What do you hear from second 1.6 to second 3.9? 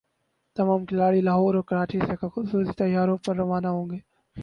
کراچی سے خصوصی طیاروں پر روانہ ہوں